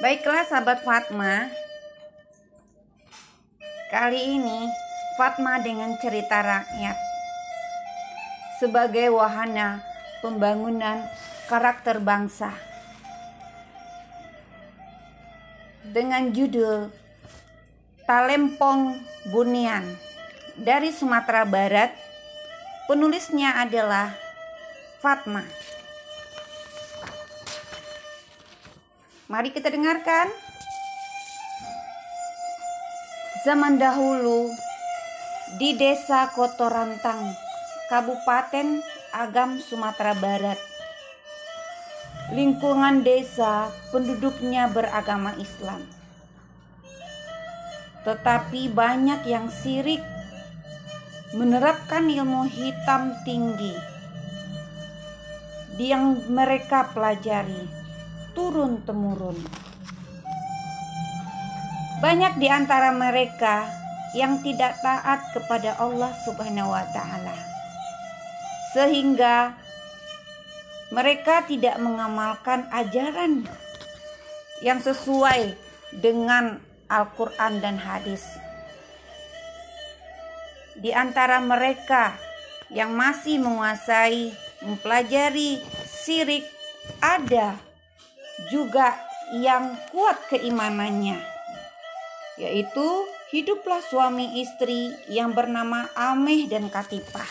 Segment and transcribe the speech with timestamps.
[0.00, 1.52] Baiklah sahabat Fatma.
[3.92, 4.64] Kali ini
[5.20, 6.96] Fatma dengan cerita rakyat
[8.56, 9.84] Sebagai wahana
[10.24, 11.04] pembangunan
[11.52, 12.48] karakter bangsa.
[15.84, 16.88] Dengan judul
[18.08, 19.84] Talempong Bunian.
[20.56, 21.92] Dari Sumatera Barat
[22.88, 24.16] Penulisnya adalah
[25.04, 25.44] Fatma
[29.30, 30.26] Mari kita dengarkan.
[33.46, 34.50] Zaman dahulu
[35.54, 37.30] di Desa Kotorantang,
[37.86, 38.82] Kabupaten
[39.14, 40.58] Agam, Sumatera Barat.
[42.34, 45.86] Lingkungan desa penduduknya beragama Islam.
[48.02, 50.02] Tetapi banyak yang sirik
[51.38, 53.78] menerapkan ilmu hitam tinggi
[55.78, 57.79] yang mereka pelajari
[58.32, 59.38] turun temurun.
[62.00, 63.68] Banyak di antara mereka
[64.16, 67.36] yang tidak taat kepada Allah Subhanahu wa taala.
[68.72, 69.54] Sehingga
[70.90, 73.46] mereka tidak mengamalkan ajaran
[74.64, 75.54] yang sesuai
[75.94, 76.58] dengan
[76.90, 78.26] Al-Qur'an dan hadis.
[80.74, 82.18] Di antara mereka
[82.70, 86.46] yang masih menguasai mempelajari sirik
[86.98, 87.69] ada
[88.48, 88.96] juga
[89.36, 91.20] yang kuat keimanannya,
[92.40, 92.88] yaitu
[93.28, 97.28] hiduplah suami istri yang bernama Ameh dan Katipah.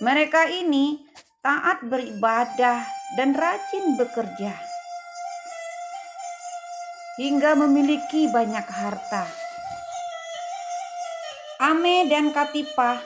[0.00, 1.04] Mereka ini
[1.44, 2.88] taat beribadah
[3.20, 4.74] dan rajin bekerja
[7.14, 9.24] hingga memiliki banyak harta.
[11.62, 12.98] Ame dan Katipah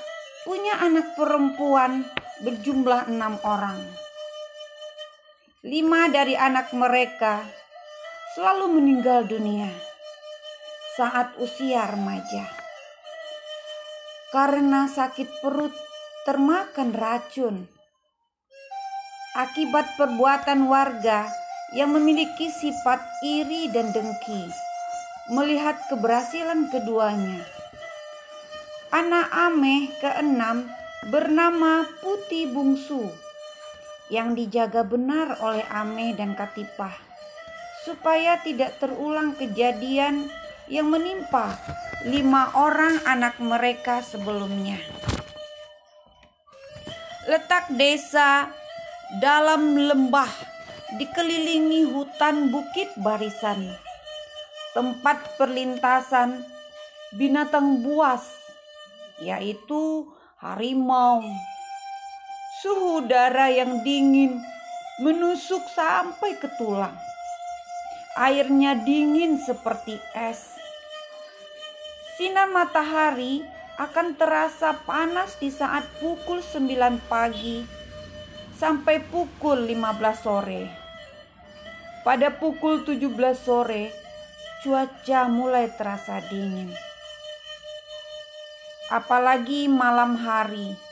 [0.49, 2.09] punya anak perempuan
[2.41, 4.08] berjumlah enam orang.
[5.67, 7.43] Lima dari anak mereka
[8.31, 9.67] selalu meninggal dunia
[10.95, 12.47] saat usia remaja
[14.31, 15.75] karena sakit perut
[16.23, 17.67] termakan racun.
[19.35, 21.27] Akibat perbuatan warga
[21.75, 24.47] yang memiliki sifat iri dan dengki
[25.35, 27.43] melihat keberhasilan keduanya.
[28.95, 30.71] Anak Ameh keenam
[31.11, 33.27] bernama Putih Bungsu
[34.09, 36.93] yang dijaga benar oleh Ame dan Katipah
[37.85, 40.29] supaya tidak terulang kejadian
[40.69, 41.57] yang menimpa
[42.05, 44.77] lima orang anak mereka sebelumnya.
[47.29, 48.49] Letak desa
[49.21, 50.29] dalam lembah
[50.97, 53.73] dikelilingi hutan bukit barisan,
[54.73, 56.45] tempat perlintasan
[57.17, 58.25] binatang buas,
[59.21, 60.09] yaitu
[60.41, 61.25] harimau,
[62.59, 64.43] Suhu udara yang dingin
[64.99, 66.99] menusuk sampai ke tulang.
[68.19, 70.59] Airnya dingin seperti es.
[72.19, 73.47] Sinar matahari
[73.79, 77.63] akan terasa panas di saat pukul 9 pagi
[78.59, 80.67] sampai pukul 15 sore.
[82.03, 83.95] Pada pukul 17 sore,
[84.67, 86.75] cuaca mulai terasa dingin.
[88.91, 90.88] Apalagi malam hari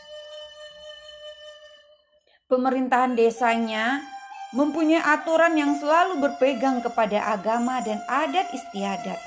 [2.47, 4.07] Pemerintahan desanya
[4.55, 9.19] mempunyai aturan yang selalu berpegang kepada agama dan adat istiadat.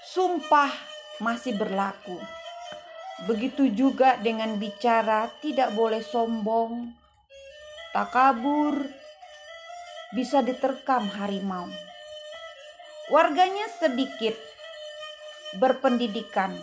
[0.00, 0.72] Sumpah
[1.20, 2.16] masih berlaku.
[3.28, 6.96] Begitu juga dengan bicara tidak boleh sombong,
[7.92, 8.80] takabur,
[10.16, 11.68] bisa diterkam harimau.
[13.12, 14.40] Warganya sedikit
[15.60, 16.56] berpendidikan,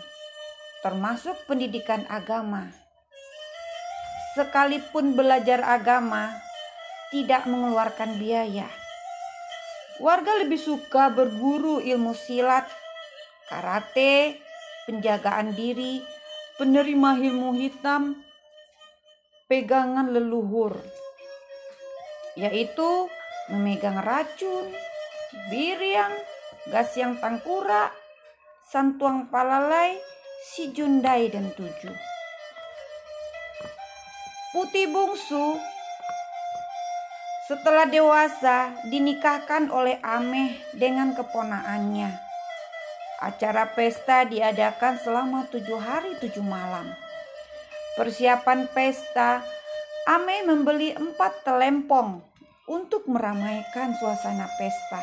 [0.82, 2.83] termasuk pendidikan agama
[4.34, 6.34] sekalipun belajar agama
[7.14, 8.66] tidak mengeluarkan biaya.
[10.02, 12.66] Warga lebih suka berguru ilmu silat,
[13.46, 14.42] karate,
[14.90, 16.02] penjagaan diri,
[16.58, 18.18] penerima ilmu hitam,
[19.46, 20.82] pegangan leluhur,
[22.34, 23.06] yaitu
[23.54, 24.74] memegang racun,
[25.54, 26.18] biriang,
[26.74, 27.94] gas yang tangkura,
[28.66, 30.02] santuang palalai,
[30.42, 32.13] si jundai dan tujuh.
[34.54, 35.58] Putih bungsu
[37.50, 42.14] setelah dewasa dinikahkan oleh Ameh dengan keponaannya.
[43.18, 46.86] Acara pesta diadakan selama tujuh hari tujuh malam.
[47.98, 49.42] Persiapan pesta,
[50.06, 52.22] Ameh membeli empat telempong
[52.70, 55.02] untuk meramaikan suasana pesta.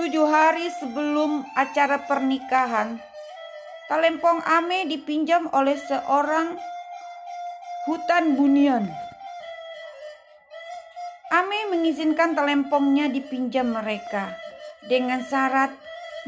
[0.00, 2.96] Tujuh hari sebelum acara pernikahan,
[3.92, 6.56] telempong Ame dipinjam oleh seorang
[7.88, 8.84] hutan bunian.
[11.32, 14.36] Ame mengizinkan telempongnya dipinjam mereka
[14.92, 15.72] dengan syarat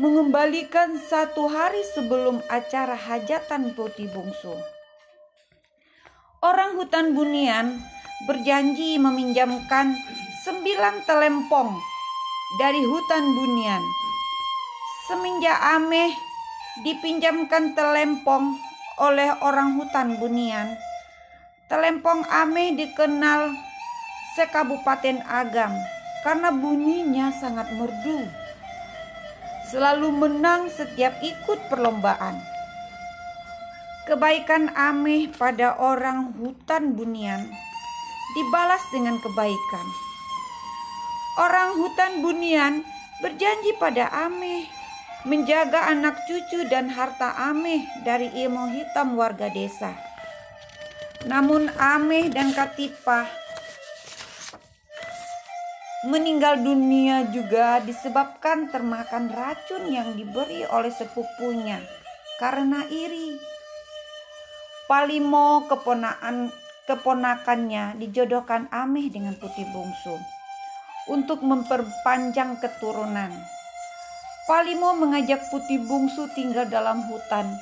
[0.01, 4.57] mengembalikan satu hari sebelum acara hajatan putih bungsu.
[6.41, 7.77] Orang hutan bunian
[8.25, 9.93] berjanji meminjamkan
[10.41, 11.77] sembilan telempong
[12.57, 13.85] dari hutan bunian.
[15.05, 16.09] Semenjak Ameh
[16.89, 18.57] dipinjamkan telempong
[18.97, 20.81] oleh orang hutan bunian,
[21.71, 23.55] telempong Ameh dikenal
[24.35, 25.71] sekabupaten Agam
[26.27, 28.27] karena bunyinya sangat merdu
[29.71, 32.43] selalu menang setiap ikut perlombaan.
[34.11, 37.47] Kebaikan Ameh pada orang hutan bunian
[38.35, 39.87] dibalas dengan kebaikan.
[41.39, 42.83] Orang hutan bunian
[43.23, 44.67] berjanji pada Ameh
[45.23, 50.10] menjaga anak cucu dan harta Ameh dari ilmu hitam warga desa.
[51.29, 53.29] Namun Ameh dan Katipah
[56.09, 61.77] Meninggal dunia juga disebabkan termakan racun yang diberi oleh sepupunya
[62.41, 63.37] karena iri.
[64.89, 66.49] Palimo keponaan
[66.89, 70.17] keponakannya dijodohkan Ameh dengan putih bungsu
[71.13, 73.37] untuk memperpanjang keturunan.
[74.49, 77.61] Palimo mengajak putih bungsu tinggal dalam hutan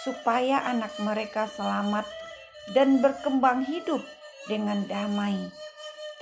[0.00, 2.23] supaya anak mereka selamat
[2.72, 4.00] dan berkembang hidup
[4.48, 5.52] dengan damai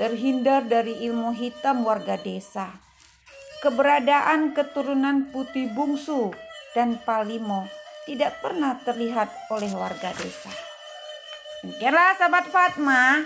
[0.00, 2.72] terhindar dari ilmu hitam warga desa.
[3.62, 6.34] Keberadaan keturunan putih bungsu
[6.74, 7.70] dan palimo
[8.02, 10.50] tidak pernah terlihat oleh warga desa.
[11.62, 13.22] Demikianlah sahabat Fatma,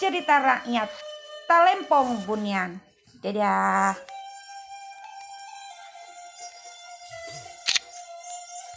[0.00, 0.88] cerita rakyat
[1.44, 2.80] Talempong Bunian.
[3.20, 4.09] Dadah.